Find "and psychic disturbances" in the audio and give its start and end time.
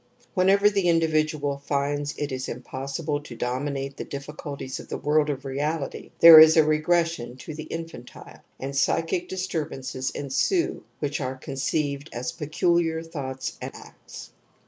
8.59-10.09